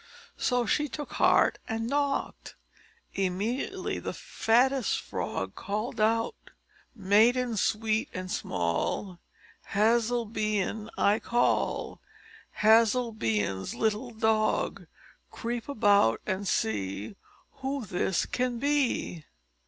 [0.39, 2.55] So she took heart, and knocked.
[3.13, 6.33] Immediately the fattest frog called out
[6.95, 9.19] "Maiden sweet and small,
[9.75, 12.01] Hutzelbein I call;
[12.63, 14.87] Hutzelbein's little dog.
[15.29, 17.15] Creep about and see
[17.57, 19.25] Who this can be."